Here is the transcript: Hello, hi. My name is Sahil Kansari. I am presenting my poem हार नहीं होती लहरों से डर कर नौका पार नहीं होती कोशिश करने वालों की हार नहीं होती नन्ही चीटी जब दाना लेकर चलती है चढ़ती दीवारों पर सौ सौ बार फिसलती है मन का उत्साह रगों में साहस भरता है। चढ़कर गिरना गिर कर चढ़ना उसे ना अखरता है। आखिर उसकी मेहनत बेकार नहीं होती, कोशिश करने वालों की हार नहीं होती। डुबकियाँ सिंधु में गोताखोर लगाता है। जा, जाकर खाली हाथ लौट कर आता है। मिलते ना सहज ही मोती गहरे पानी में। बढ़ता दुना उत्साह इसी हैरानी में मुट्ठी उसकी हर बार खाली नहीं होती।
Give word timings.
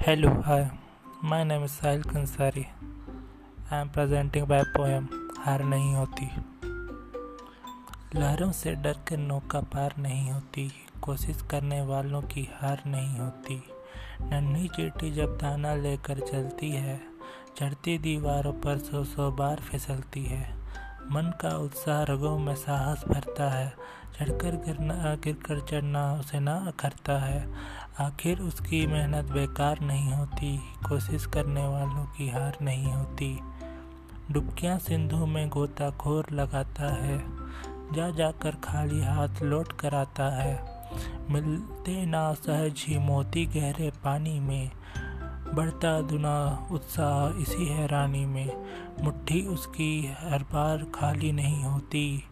Hello, 0.00 0.30
hi. 0.42 0.70
My 1.22 1.44
name 1.44 1.64
is 1.64 1.72
Sahil 1.72 2.02
Kansari. 2.02 2.66
I 3.70 3.80
am 3.80 3.90
presenting 3.90 4.46
my 4.48 4.60
poem 4.76 5.08
हार 5.38 5.62
नहीं 5.64 5.94
होती 5.94 6.28
लहरों 8.14 8.50
से 8.52 8.74
डर 8.84 8.96
कर 9.08 9.18
नौका 9.18 9.60
पार 9.74 9.94
नहीं 9.98 10.30
होती 10.30 10.70
कोशिश 11.02 11.42
करने 11.50 11.80
वालों 11.82 12.22
की 12.32 12.48
हार 12.52 12.82
नहीं 12.86 13.18
होती 13.18 13.60
नन्ही 14.22 14.68
चीटी 14.68 15.10
जब 15.10 15.36
दाना 15.36 15.74
लेकर 15.74 16.20
चलती 16.32 16.70
है 16.70 17.00
चढ़ती 17.58 17.98
दीवारों 17.98 18.52
पर 18.64 18.78
सौ 18.78 19.04
सौ 19.04 19.30
बार 19.42 19.60
फिसलती 19.70 20.24
है 20.24 20.42
मन 21.10 21.22
का 21.22 21.56
उत्साह 21.56 22.02
रगों 22.02 22.38
में 22.38 22.54
साहस 22.54 23.04
भरता 23.08 23.50
है। 23.50 23.72
चढ़कर 24.18 24.50
गिरना 24.50 25.14
गिर 25.14 25.34
कर 25.34 25.60
चढ़ना 25.60 26.14
उसे 26.14 26.40
ना 26.40 26.54
अखरता 26.54 27.18
है। 27.18 27.52
आखिर 28.00 28.38
उसकी 28.40 28.86
मेहनत 28.86 29.24
बेकार 29.24 29.80
नहीं 29.80 30.12
होती, 30.12 30.58
कोशिश 30.88 31.26
करने 31.26 31.66
वालों 31.66 32.04
की 32.04 32.28
हार 32.28 32.58
नहीं 32.62 32.92
होती। 32.92 33.40
डुबकियाँ 34.30 34.78
सिंधु 34.78 35.26
में 35.26 35.48
गोताखोर 35.48 36.26
लगाता 36.32 36.94
है। 36.94 37.18
जा, 37.92 38.10
जाकर 38.10 38.50
खाली 38.50 39.02
हाथ 39.02 39.42
लौट 39.42 39.72
कर 39.72 39.94
आता 39.94 40.36
है। 40.36 40.80
मिलते 41.30 42.06
ना 42.06 42.34
सहज 42.34 42.84
ही 42.88 42.98
मोती 42.98 43.46
गहरे 43.46 43.90
पानी 43.90 44.40
में। 44.40 44.70
बढ़ता 45.60 46.00
दुना 46.00 46.68
उत्साह 46.72 47.40
इसी 47.42 47.66
हैरानी 47.66 48.24
में 48.26 48.48
मुट्ठी 49.02 49.40
उसकी 49.46 49.90
हर 50.20 50.42
बार 50.42 50.86
खाली 50.94 51.32
नहीं 51.32 51.64
होती। 51.64 52.24